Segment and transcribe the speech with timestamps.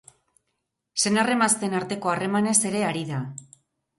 [1.01, 3.23] Senar emazteen arteko harremanez ere ari da.